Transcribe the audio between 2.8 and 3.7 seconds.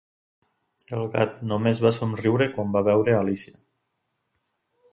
veure Alícia.